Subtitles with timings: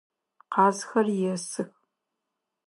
[0.53, 1.71] Къазхэр есых.